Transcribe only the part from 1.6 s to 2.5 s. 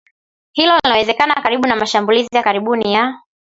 na mashambulizi ya